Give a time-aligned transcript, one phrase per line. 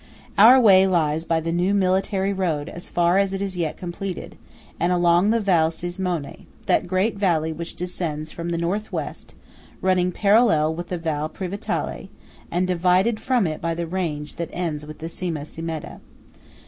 [0.35, 4.35] Our way lies by the new military road as far as it is yet completed,
[4.79, 9.35] and along the Val Cismone–that great valley which descends from the north west,
[9.79, 12.09] running parallel with the Val Pravitale,
[12.49, 15.99] and divided from it by the range that ends with the Cima Cimeda.